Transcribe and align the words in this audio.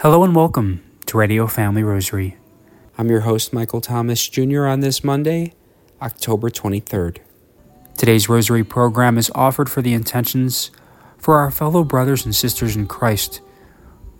Hello 0.00 0.22
and 0.22 0.32
welcome 0.32 0.80
to 1.06 1.18
Radio 1.18 1.48
Family 1.48 1.82
Rosary. 1.82 2.36
I'm 2.96 3.10
your 3.10 3.22
host, 3.22 3.52
Michael 3.52 3.80
Thomas 3.80 4.28
Jr., 4.28 4.66
on 4.66 4.78
this 4.78 5.02
Monday, 5.02 5.54
October 6.00 6.50
23rd. 6.50 7.18
Today's 7.96 8.28
Rosary 8.28 8.62
program 8.62 9.18
is 9.18 9.28
offered 9.34 9.68
for 9.68 9.82
the 9.82 9.94
intentions 9.94 10.70
for 11.16 11.38
our 11.38 11.50
fellow 11.50 11.82
brothers 11.82 12.24
and 12.24 12.32
sisters 12.32 12.76
in 12.76 12.86
Christ 12.86 13.40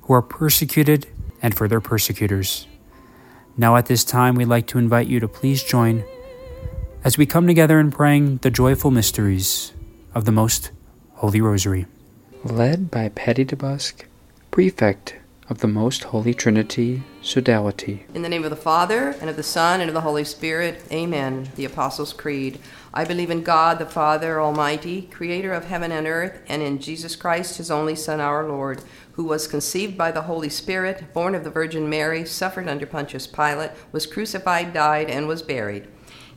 who 0.03 0.15
are 0.15 0.21
persecuted 0.21 1.07
and 1.41 1.57
for 1.57 1.69
their 1.69 1.81
persecutors. 1.81 2.67
Now, 3.57 3.77
at 3.77 3.87
this 3.87 4.03
time, 4.03 4.35
we'd 4.35 4.47
like 4.47 4.67
to 4.69 4.79
invite 4.79 5.07
you 5.07 5.21
to 5.21 5.29
please 5.29 5.63
join 5.63 6.03
as 7.05 7.17
we 7.17 7.25
come 7.25 7.47
together 7.47 7.79
in 7.79 7.93
praying 7.93 8.39
the 8.39 8.51
joyful 8.51 8.91
mysteries 8.91 9.73
of 10.13 10.25
the 10.25 10.33
Most 10.33 10.73
Holy 11.13 11.41
Rosary. 11.41 11.87
Led 12.43 12.91
by 12.91 13.11
Patty 13.11 13.45
DeBusk, 13.45 14.07
Prefect 14.51 15.15
of 15.51 15.59
the 15.59 15.69
Most 15.69 16.05
Holy 16.05 16.35
Trinity 16.35 17.03
Sodality. 17.23 18.05
In 18.15 18.23
the 18.23 18.29
name 18.29 18.45
of 18.45 18.51
the 18.51 18.57
Father, 18.57 19.17
and 19.21 19.31
of 19.31 19.37
the 19.37 19.43
Son, 19.43 19.81
and 19.81 19.89
of 19.89 19.95
the 19.95 20.03
Holy 20.03 20.25
Spirit, 20.25 20.83
amen. 20.93 21.49
The 21.57 21.65
Apostles' 21.65 22.13
Creed. 22.13 22.59
I 22.93 23.05
believe 23.05 23.31
in 23.31 23.43
God, 23.43 23.79
the 23.79 23.87
Father 23.87 24.41
Almighty, 24.41 25.03
creator 25.03 25.53
of 25.53 25.65
heaven 25.65 25.91
and 25.91 26.07
earth, 26.07 26.41
and 26.49 26.61
in 26.61 26.81
Jesus 26.81 27.17
Christ, 27.17 27.57
his 27.57 27.71
only 27.71 27.95
Son, 27.95 28.21
our 28.21 28.47
Lord, 28.47 28.83
who 29.13 29.25
was 29.25 29.49
conceived 29.49 29.97
by 29.97 30.11
the 30.11 30.23
Holy 30.23 30.51
Spirit, 30.51 31.13
born 31.15 31.35
of 31.35 31.45
the 31.45 31.51
Virgin 31.51 31.89
Mary, 31.89 32.25
suffered 32.25 32.69
under 32.69 32.87
Pontius 32.87 33.27
Pilate, 33.27 33.71
was 33.91 34.07
crucified, 34.07 34.73
died, 34.73 35.09
and 35.09 35.27
was 35.27 35.43
buried. 35.43 35.89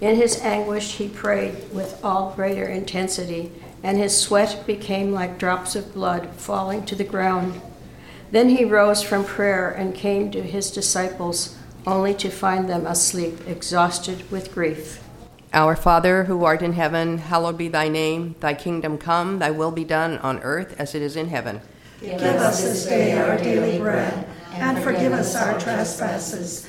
In 0.00 0.16
his 0.16 0.40
anguish, 0.42 0.96
he 0.96 1.08
prayed 1.08 1.72
with 1.72 1.98
all 2.04 2.32
greater 2.36 2.66
intensity, 2.66 3.50
and 3.82 3.98
his 3.98 4.18
sweat 4.18 4.64
became 4.66 5.12
like 5.12 5.38
drops 5.38 5.74
of 5.74 5.92
blood 5.92 6.28
falling 6.36 6.84
to 6.86 6.94
the 6.94 7.04
ground. 7.04 7.60
Then 8.30 8.50
he 8.50 8.64
rose 8.64 9.02
from 9.02 9.24
prayer 9.24 9.70
and 9.70 9.94
came 9.94 10.30
to 10.30 10.42
his 10.42 10.70
disciples, 10.70 11.56
only 11.86 12.14
to 12.14 12.30
find 12.30 12.68
them 12.68 12.86
asleep, 12.86 13.38
exhausted 13.46 14.30
with 14.30 14.54
grief. 14.54 15.02
Our 15.52 15.74
Father, 15.74 16.24
who 16.24 16.44
art 16.44 16.60
in 16.62 16.74
heaven, 16.74 17.18
hallowed 17.18 17.56
be 17.56 17.68
thy 17.68 17.88
name. 17.88 18.34
Thy 18.40 18.52
kingdom 18.54 18.98
come, 18.98 19.38
thy 19.38 19.50
will 19.50 19.72
be 19.72 19.84
done 19.84 20.18
on 20.18 20.40
earth 20.40 20.76
as 20.78 20.94
it 20.94 21.00
is 21.00 21.16
in 21.16 21.28
heaven. 21.28 21.62
Give 22.00 22.20
us 22.20 22.62
this 22.62 22.86
day 22.86 23.18
our 23.18 23.38
daily 23.38 23.78
bread, 23.78 24.26
and 24.52 24.78
forgive 24.84 25.12
us 25.12 25.34
our 25.34 25.58
trespasses, 25.58 26.68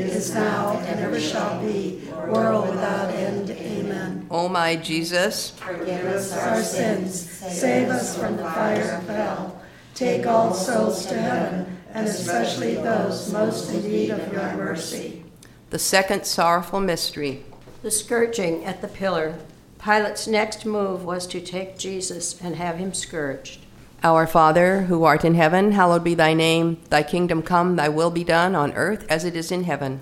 is 0.21 0.35
now, 0.35 0.77
and 0.85 0.99
ever 0.99 1.19
shall 1.19 1.59
be, 1.65 1.99
world 2.27 2.69
without 2.69 3.09
end. 3.09 3.49
Amen. 3.49 4.27
O 4.29 4.47
my 4.47 4.75
Jesus, 4.75 5.49
Forgive 5.51 6.05
us 6.05 6.31
our 6.33 6.61
sins, 6.61 7.19
save 7.19 7.89
us 7.89 8.15
from 8.17 8.37
the 8.37 8.43
fire 8.43 8.99
of 9.01 9.07
hell. 9.09 9.59
Take 9.95 10.27
all 10.27 10.53
souls 10.53 11.07
to 11.07 11.15
heaven, 11.15 11.75
and 11.93 12.07
especially 12.07 12.75
those 12.75 13.33
most 13.33 13.71
in 13.71 13.83
need 13.83 14.11
of 14.11 14.31
your 14.31 14.53
mercy. 14.55 15.23
the 15.71 15.79
second 15.79 16.25
sorrowful 16.25 16.79
mystery. 16.79 17.43
The 17.81 17.89
scourging 17.89 18.63
at 18.63 18.81
the 18.81 18.87
pillar. 18.87 19.39
Pilate's 19.79 20.27
next 20.27 20.67
move 20.67 21.03
was 21.03 21.25
to 21.27 21.41
take 21.41 21.79
Jesus 21.79 22.39
and 22.39 22.55
have 22.57 22.77
him 22.77 22.93
scourged. 22.93 23.65
Our 24.03 24.27
Father, 24.27 24.81
who 24.83 25.03
art 25.03 25.25
in 25.25 25.33
heaven, 25.33 25.71
hallowed 25.71 26.03
be 26.03 26.13
thy 26.13 26.33
name. 26.33 26.77
Thy 26.89 27.01
kingdom 27.03 27.41
come, 27.41 27.75
thy 27.75 27.89
will 27.89 28.11
be 28.11 28.23
done 28.23 28.53
on 28.55 28.73
earth 28.73 29.05
as 29.09 29.25
it 29.25 29.35
is 29.35 29.51
in 29.51 29.63
heaven. 29.63 30.01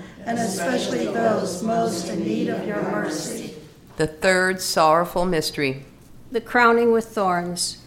and 0.25 0.37
especially 0.37 1.05
those 1.05 1.63
most 1.63 2.09
in 2.09 2.23
need 2.23 2.49
of 2.49 2.65
your 2.67 2.81
mercy. 2.83 3.55
the 3.97 4.07
third 4.07 4.61
sorrowful 4.61 5.25
mystery. 5.25 5.83
The 6.31 6.41
crowning 6.41 6.91
with 6.91 7.05
thorns. 7.05 7.77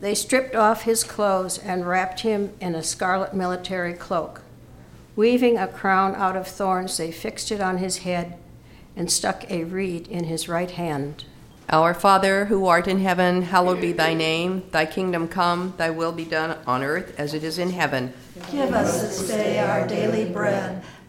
They 0.00 0.14
stripped 0.14 0.54
off 0.56 0.82
his 0.82 1.04
clothes 1.04 1.58
and 1.58 1.86
wrapped 1.86 2.20
him 2.20 2.52
in 2.60 2.74
a 2.74 2.82
scarlet 2.82 3.34
military 3.34 3.92
cloak. 3.92 4.40
Weaving 5.14 5.58
a 5.58 5.68
crown 5.68 6.14
out 6.14 6.36
of 6.36 6.46
thorns, 6.46 6.96
they 6.96 7.12
fixed 7.12 7.52
it 7.52 7.60
on 7.60 7.78
his 7.78 7.98
head 7.98 8.38
and 8.96 9.10
stuck 9.10 9.48
a 9.50 9.64
reed 9.64 10.08
in 10.08 10.24
his 10.24 10.48
right 10.48 10.70
hand. 10.70 11.24
Our 11.68 11.94
Father, 11.94 12.46
who 12.46 12.66
art 12.66 12.88
in 12.88 12.98
heaven, 13.00 13.42
hallowed 13.42 13.80
be 13.80 13.92
thy 13.92 14.14
name. 14.14 14.64
Thy 14.72 14.86
kingdom 14.86 15.28
come, 15.28 15.74
thy 15.76 15.90
will 15.90 16.10
be 16.10 16.24
done 16.24 16.58
on 16.66 16.82
earth 16.82 17.14
as 17.18 17.32
it 17.34 17.44
is 17.44 17.58
in 17.58 17.70
heaven. 17.70 18.12
Give 18.50 18.72
us 18.72 19.02
this 19.02 19.28
day 19.28 19.58
our 19.60 19.86
daily 19.86 20.24
bread, 20.32 20.82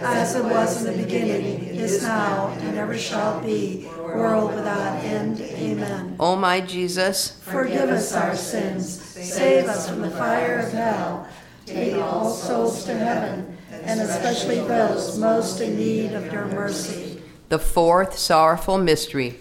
As 0.00 0.34
it 0.34 0.44
was 0.44 0.84
in 0.84 0.96
the 0.96 1.02
beginning, 1.02 1.64
is 1.64 2.02
now, 2.02 2.48
and 2.60 2.76
ever 2.76 2.96
shall 2.98 3.40
be, 3.40 3.88
world 3.96 4.54
without 4.54 5.02
end. 5.04 5.40
Amen. 5.40 6.16
O 6.18 6.36
my 6.36 6.60
Jesus, 6.60 7.40
Forgive 7.42 7.90
us 7.90 8.12
our 8.12 8.36
sins, 8.36 9.00
save 9.00 9.66
us 9.66 9.88
from 9.88 10.02
the 10.02 10.10
fire 10.10 10.58
of 10.58 10.72
hell, 10.72 11.28
take 11.66 11.94
all 11.94 12.30
souls 12.30 12.84
to 12.84 12.94
heaven, 12.94 13.56
and 13.70 14.00
especially 14.00 14.60
those 14.60 15.18
most 15.18 15.60
in 15.60 15.76
need 15.76 16.12
of 16.12 16.32
your 16.32 16.46
mercy. 16.46 17.22
the 17.48 17.58
fourth 17.58 18.18
sorrowful 18.18 18.78
mystery. 18.78 19.36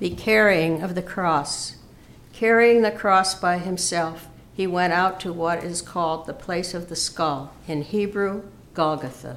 The 0.00 0.10
carrying 0.10 0.82
of 0.82 0.94
the 0.94 1.02
cross. 1.02 1.76
Carrying 2.32 2.82
the 2.82 2.90
cross 2.90 3.34
by 3.34 3.58
himself, 3.58 4.28
he 4.52 4.66
went 4.66 4.92
out 4.92 5.20
to 5.20 5.32
what 5.32 5.62
is 5.62 5.80
called 5.82 6.26
the 6.26 6.32
place 6.34 6.74
of 6.74 6.88
the 6.88 6.96
skull, 6.96 7.52
in 7.68 7.82
Hebrew, 7.82 8.42
Golgotha. 8.74 9.36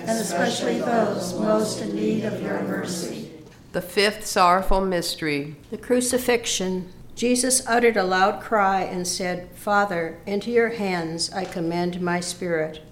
and 0.00 0.18
especially 0.18 0.78
those 0.80 1.34
most 1.38 1.80
in 1.80 1.94
need 1.94 2.24
of 2.24 2.42
your 2.42 2.62
mercy. 2.62 3.30
the 3.72 3.80
fifth 3.82 4.26
sorrowful 4.26 4.80
mystery. 4.80 5.56
The 5.70 5.78
crucifixion. 5.78 6.92
Jesus 7.14 7.62
uttered 7.66 7.96
a 7.96 8.02
loud 8.02 8.40
cry 8.40 8.82
and 8.82 9.06
said, 9.06 9.50
Father, 9.54 10.18
into 10.26 10.50
your 10.50 10.70
hands 10.70 11.30
I 11.32 11.44
commend 11.44 12.00
my 12.00 12.18
spirit. 12.20 12.82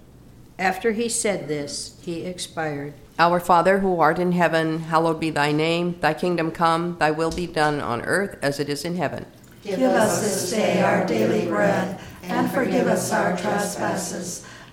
After 0.59 0.93
he 0.93 1.09
said 1.09 1.49
this, 1.49 1.99
he 2.03 2.23
expired. 2.23 2.95
Our 3.19 3.41
Father, 3.41 3.79
who 3.79 3.99
art 4.00 4.19
in 4.19 4.33
heaven, 4.33 4.81
hallowed 4.81 5.19
be 5.19 5.31
thy 5.31 5.50
name. 5.50 5.97
Thy 6.00 6.15
kingdom 6.15 6.50
come, 6.53 6.97
thy 6.99 7.11
will 7.11 7.31
be 7.33 7.47
done 7.47 7.81
on 7.81 8.03
earth 8.03 8.38
as 8.43 8.61
it 8.61 8.69
is 8.69 8.85
in 8.85 8.97
heaven. 8.97 9.27
Give 9.65 9.81
us 9.81 10.21
this 10.21 10.50
day 10.50 10.81
our 10.83 11.05
daily 11.05 11.47
bread, 11.47 11.99
and 12.23 12.50
forgive 12.50 12.87
us 12.87 13.12
our 13.12 13.37
trespasses, 13.37 14.47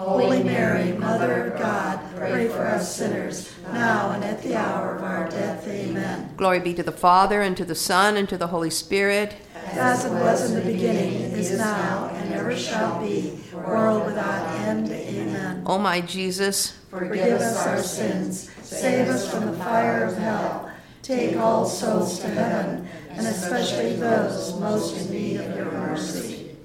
Holy 0.00 0.42
Mary, 0.42 0.92
Mother 0.92 1.48
of 1.48 1.58
God, 1.58 2.00
pray 2.16 2.48
for 2.48 2.66
us 2.66 2.96
sinners, 2.96 3.54
now 3.70 4.12
and 4.12 4.24
at 4.24 4.42
the 4.42 4.56
hour 4.56 4.96
of 4.96 5.04
our 5.04 5.28
death. 5.28 5.68
Amen. 5.68 6.32
Glory 6.38 6.58
be 6.58 6.72
to 6.72 6.82
the 6.82 6.90
Father, 6.90 7.42
and 7.42 7.54
to 7.58 7.66
the 7.66 7.74
Son, 7.74 8.16
and 8.16 8.26
to 8.30 8.38
the 8.38 8.46
Holy 8.46 8.70
Spirit. 8.70 9.34
As 9.54 10.06
it 10.06 10.10
was 10.10 10.50
in 10.50 10.54
the 10.54 10.72
beginning, 10.72 11.32
is 11.32 11.50
now, 11.58 12.10
and 12.14 12.32
ever 12.32 12.56
shall 12.56 12.98
be, 12.98 13.38
world 13.52 14.06
without 14.06 14.48
end. 14.60 14.90
Amen. 14.90 15.64
O 15.66 15.76
my 15.76 16.00
Jesus, 16.00 16.78
Forgive 16.88 17.38
us 17.38 17.66
our 17.66 17.82
sins, 17.82 18.50
save 18.62 19.06
us 19.06 19.30
from 19.30 19.50
the 19.50 19.56
fire 19.58 20.04
of 20.04 20.16
hell, 20.16 20.72
take 21.02 21.36
all 21.36 21.66
souls 21.66 22.20
to 22.20 22.28
heaven, 22.28 22.88
and 23.10 23.26
especially 23.26 23.96
those 23.96 24.58
most 24.58 24.96
in 24.96 25.12
need 25.12 25.36
of 25.40 25.54
your 25.54 25.70
mercy. 25.70 26.56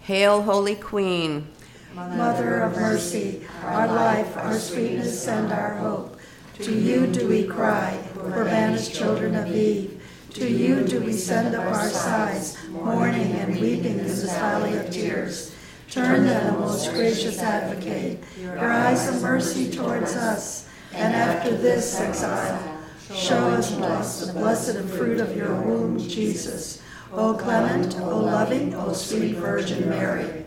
Hail, 0.00 0.40
Holy 0.40 0.76
Queen. 0.76 1.48
Mother 1.94 2.62
of 2.62 2.72
mercy, 2.74 3.46
our 3.62 3.86
life, 3.86 4.36
our 4.36 4.58
sweetness, 4.58 5.28
and 5.28 5.52
our 5.52 5.74
hope. 5.74 6.18
To 6.58 6.72
you 6.72 7.06
do 7.06 7.28
we 7.28 7.44
cry, 7.44 8.02
poor 8.14 8.44
banished 8.44 8.94
children 8.94 9.36
of 9.36 9.54
Eve. 9.54 10.02
To 10.30 10.50
you 10.50 10.82
do 10.82 11.00
we 11.00 11.12
send 11.12 11.54
up 11.54 11.64
our 11.66 11.88
sighs, 11.88 12.58
mourning 12.68 13.32
and 13.34 13.60
weeping 13.60 13.98
in 13.98 13.98
this 13.98 14.24
valley 14.24 14.76
of 14.76 14.90
tears. 14.90 15.54
Turn 15.88 16.24
then, 16.24 16.56
O 16.56 16.58
most 16.58 16.90
gracious 16.90 17.38
advocate, 17.38 18.18
your 18.40 18.58
eyes 18.58 19.08
of 19.08 19.22
mercy 19.22 19.70
towards 19.70 20.16
us, 20.16 20.68
and 20.92 21.14
after 21.14 21.56
this 21.56 22.00
exile, 22.00 22.76
show 23.14 23.50
us 23.50 24.18
to 24.18 24.26
the 24.26 24.32
blessed 24.32 24.80
fruit 24.96 25.20
of 25.20 25.36
your 25.36 25.54
womb, 25.62 26.00
Jesus. 26.00 26.82
O 27.12 27.34
clement, 27.34 27.96
O 28.00 28.18
loving, 28.18 28.74
O 28.74 28.92
sweet 28.92 29.36
Virgin 29.36 29.88
Mary, 29.88 30.43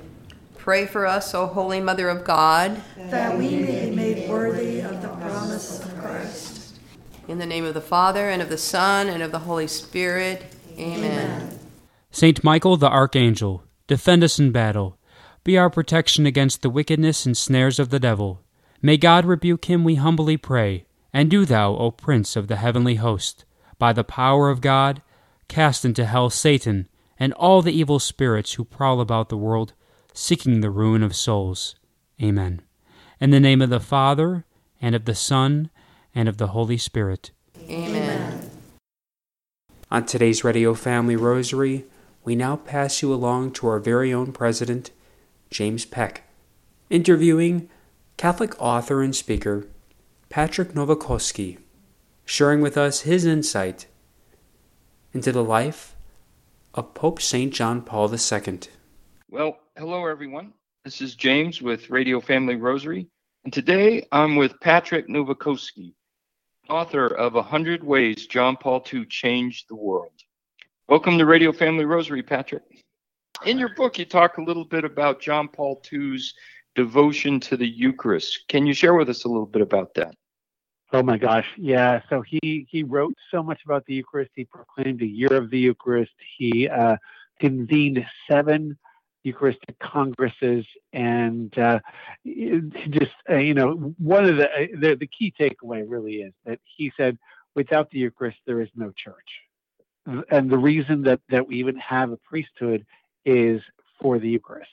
Pray 0.67 0.85
for 0.85 1.07
us, 1.07 1.33
O 1.33 1.45
Holy 1.47 1.79
Mother 1.79 2.09
of 2.09 2.25
God. 2.25 2.81
that 2.97 3.37
we 3.37 3.51
may 3.51 3.89
be 3.89 3.95
made 3.95 4.29
worthy 4.29 4.81
of 4.81 5.01
the 5.01 5.07
promise 5.07 5.79
of 5.79 5.97
Christ. 5.97 6.75
In 7.25 7.37
the 7.37 7.45
name 7.45 7.63
of 7.63 7.73
the 7.73 7.79
Father, 7.79 8.27
and 8.29 8.41
of 8.41 8.49
the 8.49 8.57
Son, 8.57 9.07
and 9.07 9.23
of 9.23 9.31
the 9.31 9.39
Holy 9.39 9.67
Spirit. 9.67 10.43
Amen. 10.77 11.57
Saint 12.11 12.43
Michael 12.43 12.75
the 12.75 12.89
Archangel, 12.89 13.63
defend 13.87 14.25
us 14.25 14.39
in 14.39 14.51
battle. 14.51 14.97
Be 15.45 15.57
our 15.57 15.69
protection 15.69 16.25
against 16.25 16.61
the 16.61 16.69
wickedness 16.69 17.25
and 17.25 17.37
snares 17.37 17.79
of 17.79 17.87
the 17.87 17.97
devil. 17.97 18.41
May 18.81 18.97
God 18.97 19.23
rebuke 19.23 19.69
him, 19.69 19.85
we 19.85 19.95
humbly 19.95 20.35
pray. 20.35 20.83
And 21.13 21.31
do 21.31 21.45
thou, 21.45 21.77
O 21.77 21.91
Prince 21.91 22.35
of 22.35 22.49
the 22.49 22.57
heavenly 22.57 22.95
host, 22.95 23.45
by 23.79 23.93
the 23.93 24.03
power 24.03 24.49
of 24.49 24.59
God, 24.59 25.01
cast 25.47 25.85
into 25.85 26.03
hell 26.03 26.29
Satan 26.29 26.89
and 27.17 27.31
all 27.35 27.61
the 27.61 27.71
evil 27.71 27.99
spirits 27.99 28.55
who 28.55 28.65
prowl 28.65 28.99
about 28.99 29.29
the 29.29 29.37
world, 29.37 29.71
seeking 30.17 30.61
the 30.61 30.71
ruin 30.71 31.03
of 31.03 31.15
souls. 31.15 31.75
Amen. 32.21 32.61
In 33.19 33.29
the 33.29 33.39
name 33.39 33.61
of 33.61 33.69
the 33.69 33.79
Father, 33.79 34.45
and 34.81 34.95
of 34.95 35.05
the 35.05 35.13
Son, 35.13 35.69
and 36.15 36.27
of 36.27 36.37
the 36.37 36.47
Holy 36.47 36.77
Spirit. 36.77 37.29
Amen. 37.69 38.49
On 39.91 40.05
today's 40.05 40.43
Radio 40.43 40.73
Family 40.73 41.15
Rosary, 41.15 41.85
we 42.23 42.35
now 42.35 42.55
pass 42.55 43.03
you 43.03 43.13
along 43.13 43.51
to 43.53 43.67
our 43.67 43.79
very 43.79 44.11
own 44.11 44.31
President, 44.31 44.89
James 45.51 45.85
Peck, 45.85 46.23
interviewing 46.89 47.69
Catholic 48.17 48.59
author 48.59 49.03
and 49.03 49.15
speaker 49.15 49.67
Patrick 50.29 50.69
Novecosky, 50.69 51.59
sharing 52.25 52.61
with 52.61 52.75
us 52.75 53.01
his 53.01 53.23
insight 53.23 53.85
into 55.13 55.31
the 55.31 55.43
life 55.43 55.95
of 56.73 56.95
Pope 56.95 57.21
St. 57.21 57.53
John 57.53 57.81
Paul 57.83 58.11
II. 58.11 58.59
Well, 59.29 59.57
hello 59.77 60.07
everyone. 60.07 60.51
This 60.83 61.01
is 61.01 61.13
James 61.13 61.61
with 61.61 61.91
Radio 61.91 62.19
Family 62.19 62.55
Rosary, 62.55 63.07
and 63.43 63.53
today 63.53 64.07
I'm 64.11 64.35
with 64.35 64.59
Patrick 64.59 65.07
Novecosky, 65.07 65.93
author 66.67 67.05
of 67.05 67.35
A 67.35 67.43
Hundred 67.43 67.83
Ways 67.83 68.25
John 68.25 68.57
Paul 68.57 68.83
II 68.91 69.05
Changed 69.05 69.69
the 69.69 69.75
World. 69.75 70.13
Welcome 70.87 71.19
to 71.19 71.27
Radio 71.27 71.51
Family 71.51 71.85
Rosary, 71.85 72.23
Patrick. 72.23 72.63
In 73.45 73.59
your 73.59 73.75
book, 73.75 73.99
you 73.99 74.05
talk 74.05 74.39
a 74.39 74.41
little 74.41 74.65
bit 74.65 74.83
about 74.83 75.21
John 75.21 75.47
Paul 75.47 75.79
II's 75.93 76.33
devotion 76.73 77.39
to 77.41 77.55
the 77.55 77.67
Eucharist. 77.67 78.47
Can 78.47 78.65
you 78.65 78.73
share 78.73 78.95
with 78.95 79.09
us 79.09 79.25
a 79.25 79.27
little 79.27 79.45
bit 79.45 79.61
about 79.61 79.93
that? 79.93 80.15
Oh 80.91 81.03
my 81.03 81.19
gosh, 81.19 81.49
yeah. 81.55 82.01
So 82.09 82.23
he 82.23 82.65
he 82.67 82.81
wrote 82.81 83.13
so 83.29 83.43
much 83.43 83.61
about 83.63 83.85
the 83.85 83.93
Eucharist. 83.93 84.31
He 84.33 84.45
proclaimed 84.45 85.03
a 85.03 85.07
year 85.07 85.33
of 85.33 85.51
the 85.51 85.59
Eucharist. 85.59 86.13
He 86.35 86.67
uh, 86.67 86.97
convened 87.39 88.03
seven 88.27 88.75
Eucharistic 89.27 89.77
congresses, 89.79 90.65
and 90.93 91.57
uh, 91.57 91.79
just 92.89 93.11
uh, 93.29 93.35
you 93.35 93.53
know, 93.53 93.93
one 93.97 94.25
of 94.25 94.37
the, 94.37 94.47
uh, 94.49 94.67
the 94.79 94.95
the 94.95 95.07
key 95.07 95.33
takeaway 95.39 95.83
really 95.85 96.17
is 96.27 96.33
that 96.45 96.59
he 96.77 96.91
said, 96.97 97.17
without 97.55 97.89
the 97.91 97.99
Eucharist, 97.99 98.37
there 98.45 98.61
is 98.61 98.69
no 98.75 98.91
church, 99.03 99.29
and 100.31 100.49
the 100.49 100.57
reason 100.57 101.03
that 101.03 101.19
that 101.29 101.47
we 101.47 101.57
even 101.57 101.77
have 101.77 102.11
a 102.11 102.17
priesthood 102.17 102.85
is 103.25 103.61
for 103.99 104.17
the 104.19 104.29
Eucharist. 104.29 104.69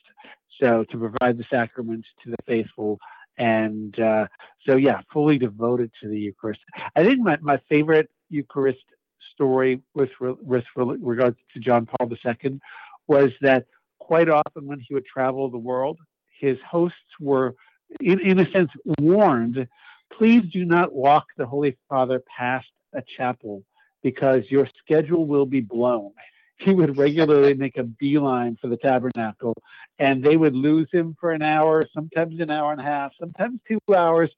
So 0.61 0.85
to 0.91 0.99
provide 0.99 1.37
the 1.37 1.47
sacraments 1.51 2.07
to 2.23 2.31
the 2.31 2.37
faithful, 2.47 2.99
and 3.39 3.99
uh, 3.99 4.27
so 4.67 4.77
yeah, 4.77 5.01
fully 5.13 5.39
devoted 5.39 5.91
to 6.01 6.09
the 6.09 6.19
Eucharist. 6.19 6.61
I 6.95 7.05
think 7.05 7.21
my 7.21 7.39
my 7.41 7.59
favorite 7.69 8.09
Eucharist 8.31 8.85
story 9.33 9.81
with 9.95 10.11
with 10.21 10.65
regards 10.77 11.39
to 11.55 11.61
John 11.61 11.87
Paul 11.87 12.09
II 12.13 12.61
was 13.07 13.31
that 13.41 13.67
quite 14.05 14.29
often 14.29 14.67
when 14.67 14.81
he 14.81 14.93
would 14.93 15.07
travel 15.07 15.49
the 15.49 15.59
world, 15.59 15.99
his 16.39 16.59
hosts 16.69 16.99
were, 17.19 17.55
in, 18.01 18.21
in 18.21 18.39
a 18.39 18.51
sense, 18.51 18.71
warned 18.99 19.67
please 20.13 20.43
do 20.53 20.65
not 20.65 20.93
walk 20.93 21.25
the 21.37 21.47
Holy 21.47 21.77
Father 21.89 22.23
past 22.37 22.69
a 22.93 23.03
chapel 23.03 23.65
because 24.03 24.43
your 24.51 24.69
schedule 24.79 25.27
will 25.27 25.47
be 25.47 25.61
blown. 25.61 26.13
He 26.57 26.73
would 26.73 26.97
regularly 26.97 27.55
make 27.65 27.77
a 27.79 27.83
beeline 27.83 28.57
for 28.61 28.69
the 28.69 28.77
tabernacle, 28.77 29.55
and 29.99 30.23
they 30.23 30.37
would 30.37 30.55
lose 30.55 30.87
him 30.93 31.17
for 31.19 31.33
an 31.33 31.43
hour, 31.43 31.85
sometimes 31.93 32.39
an 32.39 32.49
hour 32.49 32.71
and 32.71 32.81
a 32.81 32.85
half, 32.85 33.11
sometimes 33.19 33.59
two 33.67 33.81
hours. 33.93 34.31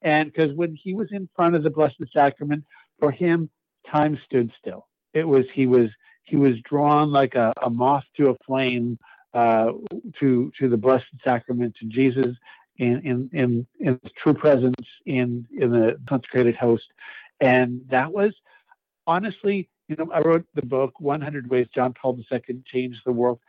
And 0.00 0.32
because 0.32 0.54
when 0.54 0.76
he 0.76 0.94
was 0.94 1.08
in 1.10 1.28
front 1.34 1.56
of 1.56 1.64
the 1.64 1.70
Blessed 1.70 2.04
Sacrament, 2.12 2.62
for 3.00 3.10
him, 3.10 3.50
time 3.90 4.16
stood 4.24 4.52
still. 4.56 4.86
It 5.14 5.26
was 5.26 5.46
he 5.52 5.66
was 5.66 5.90
he 6.22 6.36
was 6.36 6.54
drawn 6.60 7.10
like 7.10 7.34
a, 7.34 7.52
a 7.60 7.70
moth 7.70 8.04
to 8.18 8.30
a 8.30 8.36
flame 8.46 8.98
uh, 9.34 9.72
to 10.20 10.52
to 10.58 10.68
the 10.68 10.76
Blessed 10.76 11.06
Sacrament, 11.22 11.74
to 11.80 11.86
Jesus 11.86 12.36
in 12.78 13.00
in 13.04 13.30
in, 13.32 13.66
in 13.80 14.00
his 14.02 14.12
true 14.16 14.34
presence 14.34 14.86
in 15.06 15.46
in 15.58 15.70
the 15.70 16.00
consecrated 16.08 16.56
host, 16.56 16.86
and 17.40 17.82
that 17.90 18.12
was 18.12 18.32
honestly, 19.06 19.68
you 19.88 19.96
know, 19.96 20.10
I 20.12 20.20
wrote 20.20 20.46
the 20.54 20.62
book 20.62 20.94
100 20.98 21.50
Ways 21.50 21.66
John 21.74 21.94
Paul 21.94 22.18
II 22.32 22.62
Changed 22.66 23.00
the 23.04 23.12
World. 23.12 23.40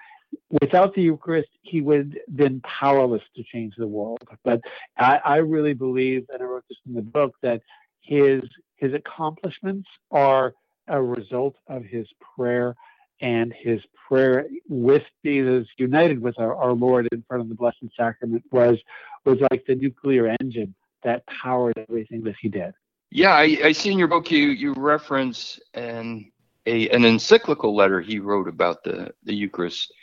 Without 0.61 0.93
the 0.93 1.01
Eucharist, 1.01 1.49
he 1.61 1.81
would 1.81 2.19
have 2.27 2.35
been 2.35 2.59
powerless 2.61 3.21
to 3.35 3.43
change 3.43 3.73
the 3.77 3.87
world. 3.87 4.19
But 4.43 4.61
I, 4.97 5.19
I 5.23 5.35
really 5.37 5.73
believe, 5.73 6.25
and 6.33 6.41
I 6.41 6.45
wrote 6.45 6.65
this 6.67 6.77
in 6.85 6.93
the 6.93 7.01
book, 7.01 7.35
that 7.41 7.61
his 8.01 8.41
his 8.75 8.93
accomplishments 8.93 9.87
are 10.11 10.53
a 10.87 11.01
result 11.01 11.55
of 11.67 11.83
his 11.83 12.07
prayer 12.35 12.75
and 13.21 13.53
his 13.53 13.81
prayer 14.07 14.47
with 14.67 15.03
Jesus, 15.23 15.67
united 15.77 16.21
with 16.21 16.37
our, 16.39 16.55
our 16.55 16.73
Lord 16.73 17.07
in 17.11 17.23
front 17.27 17.41
of 17.41 17.49
the 17.49 17.55
Blessed 17.55 17.85
Sacrament, 17.97 18.43
was 18.51 18.77
was 19.25 19.39
like 19.51 19.65
the 19.65 19.75
nuclear 19.75 20.35
engine 20.39 20.75
that 21.03 21.25
powered 21.27 21.77
everything 21.89 22.23
that 22.23 22.35
he 22.39 22.49
did. 22.49 22.73
Yeah, 23.11 23.33
I, 23.33 23.57
I 23.63 23.71
see 23.71 23.91
in 23.91 23.99
your 23.99 24.07
book 24.07 24.29
you 24.31 24.47
you 24.49 24.73
reference 24.73 25.59
an 25.73 26.31
a 26.65 26.89
an 26.89 27.05
encyclical 27.05 27.75
letter 27.75 28.01
he 28.01 28.19
wrote 28.19 28.47
about 28.47 28.83
the 28.83 29.13
the 29.23 29.33
Eucharist. 29.33 29.93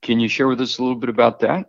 Can 0.00 0.18
you 0.18 0.28
share 0.28 0.48
with 0.48 0.60
us 0.60 0.78
a 0.78 0.82
little 0.82 0.98
bit 0.98 1.10
about 1.10 1.40
that? 1.40 1.68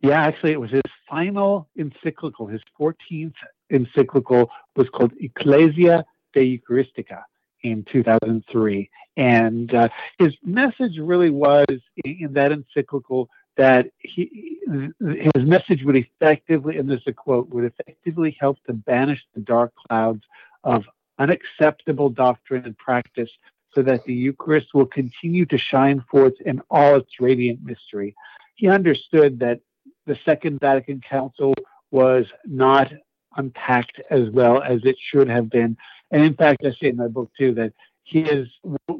Yeah, 0.00 0.22
actually, 0.22 0.52
it 0.52 0.60
was 0.60 0.70
his 0.70 0.80
final 1.08 1.68
encyclical. 1.76 2.46
His 2.46 2.62
14th 2.80 3.34
encyclical 3.70 4.50
was 4.74 4.88
called 4.88 5.12
Ecclesia 5.20 6.04
de 6.32 6.58
Eucharistia 6.58 7.22
in 7.62 7.84
2003. 7.84 8.90
And 9.16 9.74
uh, 9.74 9.88
his 10.18 10.34
message 10.44 10.98
really 10.98 11.30
was 11.30 11.66
in 12.04 12.32
that 12.32 12.52
encyclical 12.52 13.28
that 13.56 13.90
he, 13.98 14.58
his 14.64 15.44
message 15.44 15.84
would 15.84 15.96
effectively, 15.96 16.78
and 16.78 16.88
this 16.88 17.00
is 17.00 17.08
a 17.08 17.12
quote, 17.12 17.50
would 17.50 17.64
effectively 17.64 18.36
help 18.40 18.56
to 18.64 18.72
banish 18.72 19.22
the 19.34 19.40
dark 19.40 19.72
clouds 19.88 20.22
of 20.64 20.84
unacceptable 21.18 22.08
doctrine 22.08 22.64
and 22.64 22.78
practice 22.78 23.30
so 23.74 23.82
that 23.82 24.04
the 24.04 24.14
Eucharist 24.14 24.68
will 24.74 24.86
continue 24.86 25.44
to 25.46 25.58
shine 25.58 26.02
forth 26.10 26.34
in 26.44 26.62
all 26.70 26.96
its 26.96 27.20
radiant 27.20 27.62
mystery. 27.62 28.14
He 28.54 28.68
understood 28.68 29.38
that 29.40 29.60
the 30.06 30.18
Second 30.24 30.60
Vatican 30.60 31.00
Council 31.08 31.54
was 31.90 32.26
not 32.44 32.92
unpacked 33.36 34.00
as 34.10 34.30
well 34.30 34.62
as 34.62 34.80
it 34.84 34.96
should 34.98 35.28
have 35.28 35.50
been 35.50 35.76
and 36.10 36.24
in 36.24 36.34
fact, 36.34 36.64
I 36.64 36.70
say 36.72 36.88
in 36.88 36.96
my 36.96 37.08
book 37.08 37.30
too 37.38 37.54
that 37.54 37.72
his 38.04 38.48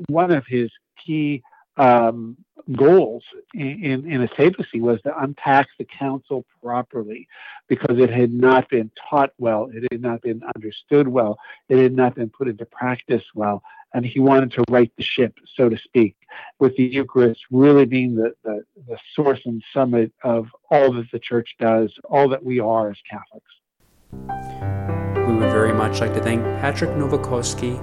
one 0.08 0.30
of 0.30 0.46
his 0.46 0.70
key 1.04 1.42
um, 1.76 2.36
goals 2.76 3.22
in, 3.54 4.04
in, 4.04 4.10
in 4.10 4.28
papacy 4.28 4.80
was 4.80 5.00
to 5.02 5.18
unpack 5.18 5.68
the 5.78 5.84
council 5.84 6.44
properly 6.62 7.26
because 7.68 7.98
it 7.98 8.10
had 8.10 8.32
not 8.32 8.68
been 8.68 8.90
taught 9.08 9.32
well, 9.38 9.70
it 9.72 9.86
had 9.90 10.02
not 10.02 10.20
been 10.20 10.42
understood 10.54 11.08
well, 11.08 11.38
it 11.68 11.78
had 11.78 11.94
not 11.94 12.14
been 12.14 12.28
put 12.28 12.48
into 12.48 12.64
practice 12.66 13.24
well. 13.34 13.62
And 13.92 14.06
he 14.06 14.20
wanted 14.20 14.52
to 14.52 14.62
right 14.70 14.92
the 14.96 15.02
ship, 15.02 15.34
so 15.56 15.68
to 15.68 15.76
speak, 15.76 16.14
with 16.60 16.76
the 16.76 16.84
Eucharist 16.84 17.40
really 17.50 17.86
being 17.86 18.14
the, 18.14 18.34
the, 18.44 18.62
the 18.86 18.96
source 19.16 19.40
and 19.46 19.60
summit 19.74 20.12
of 20.22 20.46
all 20.70 20.92
that 20.92 21.10
the 21.10 21.18
church 21.18 21.56
does, 21.58 21.92
all 22.04 22.28
that 22.28 22.44
we 22.44 22.60
are 22.60 22.90
as 22.90 22.98
Catholics. 23.10 24.99
Would 25.40 25.52
very 25.52 25.72
much 25.72 26.02
like 26.02 26.12
to 26.12 26.20
thank 26.20 26.44
Patrick 26.60 26.90
Novecosky 26.90 27.78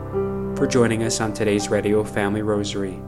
for 0.55 0.67
joining 0.67 1.01
us 1.01 1.19
on 1.19 1.33
today's 1.33 1.69
Radio 1.69 2.03
Family 2.03 2.43
Rosary. 2.43 2.99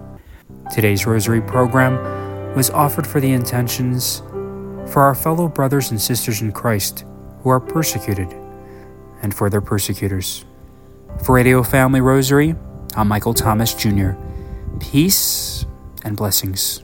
Today's 0.73 1.05
Rosary 1.05 1.39
program 1.39 2.55
was 2.55 2.71
offered 2.71 3.05
for 3.05 3.21
the 3.21 3.31
intentions 3.31 4.23
for 4.91 5.03
our 5.03 5.13
fellow 5.13 5.47
brothers 5.47 5.91
and 5.91 6.01
sisters 6.01 6.41
in 6.41 6.51
Christ 6.51 7.05
who 7.43 7.49
are 7.49 7.59
persecuted 7.59 8.33
and 9.21 9.35
for 9.35 9.51
their 9.51 9.61
persecutors. 9.61 10.45
For 11.23 11.35
Radio 11.35 11.61
Family 11.61 12.01
Rosary, 12.01 12.55
I'm 12.95 13.07
Michael 13.07 13.35
Thomas 13.35 13.75
Jr. 13.75 14.13
Peace 14.79 15.67
and 16.03 16.17
blessings. 16.17 16.83